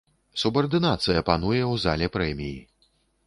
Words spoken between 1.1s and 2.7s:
пануе ў зале прэміі.